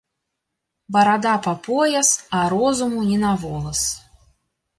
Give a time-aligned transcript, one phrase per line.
[0.95, 2.09] Барада па пояс,
[2.39, 3.83] а розуму ні на волас